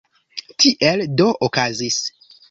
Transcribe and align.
Tiel 0.63 1.03
do 1.21 1.27
okazis. 1.49 1.99